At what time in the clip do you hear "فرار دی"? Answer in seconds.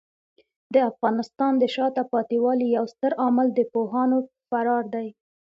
4.49-5.07